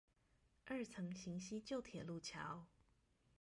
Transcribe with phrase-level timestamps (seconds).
[0.65, 2.65] 二層行溪舊鐵路橋